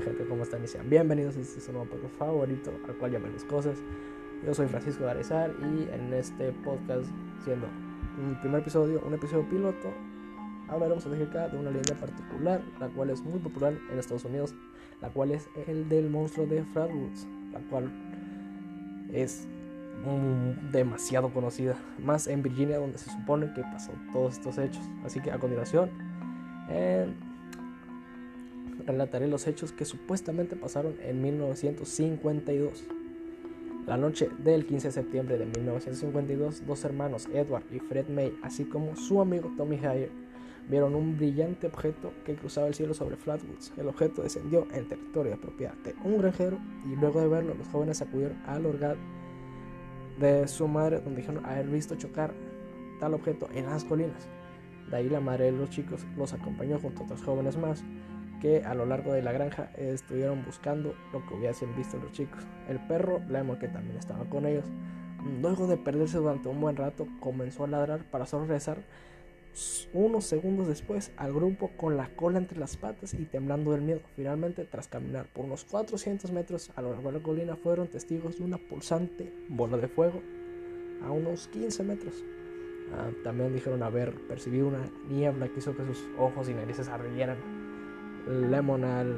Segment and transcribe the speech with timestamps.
[0.00, 0.64] Hola gente, ¿cómo están?
[0.64, 3.76] Y sean bienvenidos este nuevo podcast favorito, al cual llamamos cosas.
[4.46, 7.06] Yo soy Francisco Garezar y en este podcast,
[7.44, 7.66] siendo
[8.18, 9.92] un primer episodio, un episodio piloto,
[10.68, 14.54] hablaremos acerca de una leyenda particular, la cual es muy popular en Estados Unidos,
[15.02, 17.92] la cual es el del monstruo de Flatwoods, la cual
[19.12, 19.46] es
[20.72, 24.82] demasiado conocida, más en Virginia donde se supone que pasó todos estos hechos.
[25.04, 25.90] Así que a continuación,
[26.70, 27.12] eh,
[28.86, 32.84] relataré los hechos que supuestamente pasaron en 1952.
[33.86, 38.64] La noche del 15 de septiembre de 1952, dos hermanos, Edward y Fred May, así
[38.64, 40.10] como su amigo Tommy Hyer,
[40.68, 43.72] vieron un brillante objeto que cruzaba el cielo sobre Flatwoods.
[43.76, 47.68] El objeto descendió en territorio de propiedad de un granjero y luego de verlo, los
[47.68, 48.96] jóvenes acudieron al hogar
[50.20, 52.32] de su madre, donde dijeron haber visto chocar
[53.00, 54.28] tal objeto en las colinas.
[54.90, 57.82] De ahí la madre de los chicos los acompañó junto a otros jóvenes más
[58.40, 62.42] que a lo largo de la granja estuvieron buscando lo que hubiesen visto los chicos.
[62.68, 64.64] El perro, Lemon, que también estaba con ellos,
[65.40, 68.46] luego de perderse durante un buen rato, comenzó a ladrar para solo
[69.92, 74.00] unos segundos después al grupo con la cola entre las patas y temblando del miedo.
[74.14, 78.38] Finalmente, tras caminar por unos 400 metros a lo largo de la colina, fueron testigos
[78.38, 80.22] de una pulsante bola de fuego
[81.04, 82.24] a unos 15 metros.
[82.92, 87.36] Ah, también dijeron haber percibido una niebla que hizo que sus ojos y narices ardieran
[88.26, 89.16] Lemon al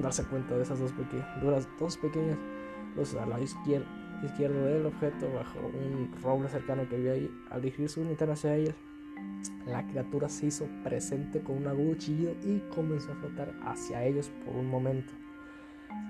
[0.00, 2.38] darse cuenta de esas dos pequeñas, dos pequeñas
[2.96, 3.86] luces a la izquierda,
[4.22, 7.30] izquierda del objeto bajo un roble cercano que había ahí.
[7.50, 8.74] Al dirigir su linterna hacia ellas,
[9.66, 14.30] la criatura se hizo presente con un agudo chillido y comenzó a flotar hacia ellos
[14.44, 15.12] por un momento.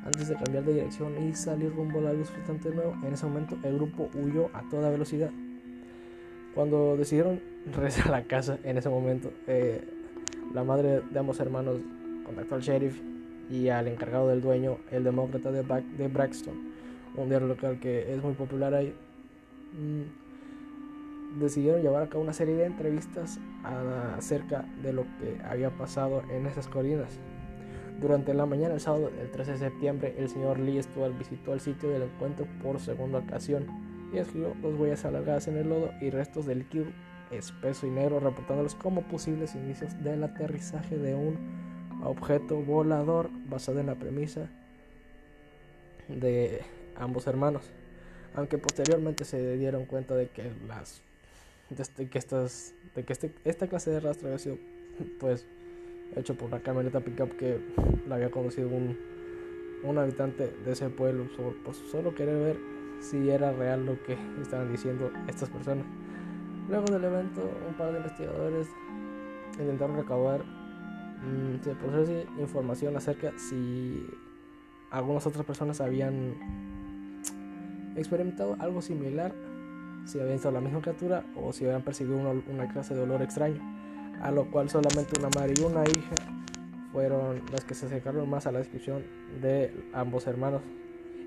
[0.04, 3.12] Antes de cambiar de dirección y salir rumbo a la luz flotante de nuevo, en
[3.12, 5.30] ese momento el grupo huyó a toda velocidad.
[6.54, 7.40] Cuando decidieron
[7.74, 9.82] regresar a la casa, en ese momento, eh,
[10.52, 11.78] la madre de ambos hermanos
[12.24, 13.00] contactó al sheriff
[13.50, 16.54] y al encargado del dueño, el demócrata de, de Braxton,
[17.16, 18.94] un diario local que es muy popular ahí.
[19.72, 23.38] Mm, decidieron llevar a cabo una serie de entrevistas
[24.16, 27.18] acerca de lo que había pasado en esas colinas.
[28.00, 31.60] Durante la mañana del sábado, el 13 de septiembre, el señor Lee Stuart visitó el
[31.60, 33.66] sitio del encuentro por segunda ocasión
[34.12, 36.86] y escribió dos huellas alargadas en el lodo y restos de líquido
[37.30, 41.38] espeso y negro, reportándolos como posibles inicios del aterrizaje de un
[42.04, 44.48] objeto volador basado en la premisa
[46.08, 46.62] de
[46.96, 47.70] ambos hermanos.
[48.34, 51.02] Aunque posteriormente se dieron cuenta de que las
[51.70, 54.58] de este, que estas de que este, esta clase de rastro había sido
[55.18, 55.46] pues
[56.16, 57.58] hecho por una camioneta pickup que
[58.06, 58.98] la había conducido un,
[59.82, 61.26] un habitante de ese pueblo
[61.64, 62.56] pues, solo querer ver
[63.00, 65.84] si era real lo que estaban diciendo estas personas.
[66.68, 68.68] Luego del evento, un par de investigadores
[69.58, 70.44] intentaron recabar
[71.22, 74.06] Mm, se puede información acerca si
[74.90, 76.34] algunas otras personas habían
[77.96, 79.32] experimentado algo similar,
[80.04, 83.60] si habían visto la misma criatura o si habían percibido una, clase de olor extraño,
[84.20, 86.16] a lo cual solamente una madre y una hija
[86.92, 89.02] fueron las que se acercaron más a la descripción
[89.40, 90.62] de ambos hermanos.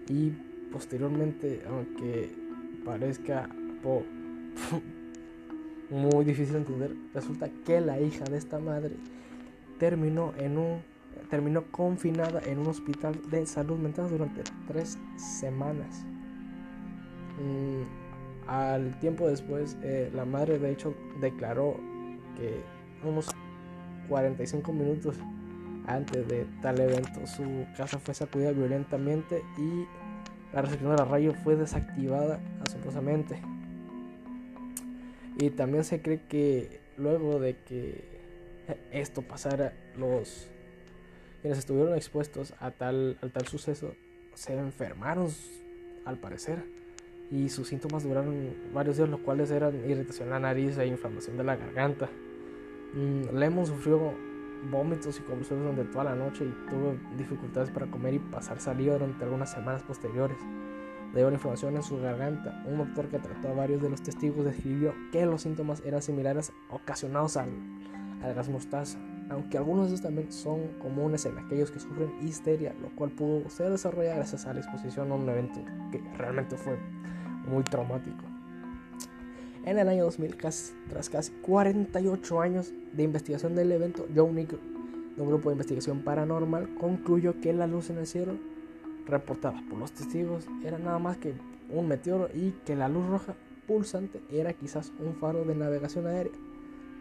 [0.10, 0.32] Y
[0.72, 2.36] posteriormente, aunque
[2.84, 3.50] parezca
[5.90, 8.96] muy difícil de entender, resulta que la hija de esta madre
[9.78, 10.82] terminó, en un,
[11.30, 16.06] terminó confinada en un hospital de salud mental durante tres semanas.
[17.40, 21.78] Mm, al tiempo después, eh, la madre de hecho declaró
[22.38, 22.62] que
[23.04, 23.30] unos
[24.08, 25.18] 45 minutos
[25.88, 29.86] antes de tal evento su casa fue sacudida violentamente y
[30.54, 33.42] la recepción de la radio fue desactivada asombrosamente.
[35.38, 38.15] Y también se cree que luego de que
[38.92, 40.48] esto pasara, los
[41.42, 43.94] quienes estuvieron expuestos a tal, al tal suceso
[44.34, 45.30] se enfermaron,
[46.06, 46.64] al parecer,
[47.32, 51.38] y sus síntomas duraron varios días, los cuales eran irritación en la nariz e inflamación
[51.38, 52.10] de la garganta.
[52.94, 54.14] Mm, Lemon sufrió
[54.72, 58.94] vómitos y convulsiones durante toda la noche y tuvo dificultades para comer y pasar saliva
[58.94, 60.38] durante algunas semanas posteriores.
[61.12, 64.02] Debido a la inflamación en su garganta, un doctor que trató a varios de los
[64.02, 67.50] testigos describió que los síntomas eran similares ocasionados al
[68.22, 68.98] al gas mostaza,
[69.30, 73.50] aunque algunos de estos también son comunes en aquellos que sufren histeria, lo cual pudo
[73.50, 75.60] ser desarrollado gracias a la exposición a un evento
[75.92, 76.78] que realmente fue
[77.48, 78.24] muy traumático.
[79.66, 85.22] En el año 2000, tras casi 48 años de investigación del evento, Joe Nick, de
[85.22, 88.34] un grupo de investigación paranormal, concluyó que la luz en el cielo
[89.08, 91.34] reportada por los testigos era nada más que
[91.70, 93.36] un meteoro y que la luz roja
[93.68, 96.34] pulsante era quizás un faro de navegación aérea.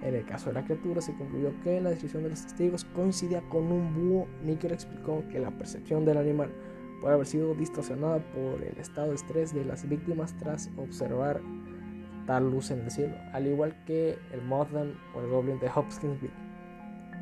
[0.04, 3.40] En el caso de la criatura se concluyó que la descripción de los testigos coincidía
[3.48, 4.28] con un búho.
[4.44, 6.52] Nicker explicó que la percepción del animal
[7.00, 11.40] puede haber sido distorsionada por el estado de estrés de las víctimas tras observar
[12.26, 16.32] tal luz en el cielo, al igual que el Mothman o el Goblin de Hopkinsville.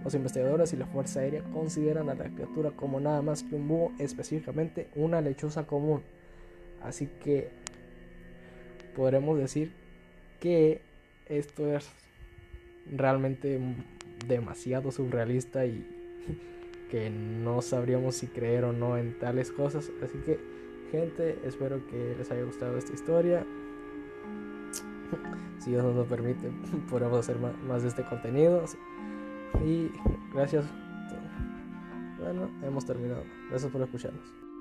[0.03, 3.69] Los investigadores y la Fuerza Aérea consideran a la criatura como nada más que un
[3.69, 6.03] búho, específicamente una lechuza común.
[6.83, 7.51] Así que
[8.97, 9.73] podremos decir
[10.41, 10.83] que
[11.27, 11.89] esto es
[12.91, 13.61] realmente
[14.27, 15.87] demasiado surrealista y
[16.91, 19.91] que no sabríamos si creer o no en tales cosas.
[20.03, 20.39] Así que,
[20.91, 23.47] gente, espero que les haya gustado esta historia.
[25.59, 26.51] Si Dios nos lo permite,
[26.91, 28.65] podremos hacer más de este contenido.
[29.65, 29.93] Y
[30.35, 30.65] gracias.
[32.19, 33.23] Bueno, hemos terminado.
[33.49, 34.52] Gracias por escucharnos.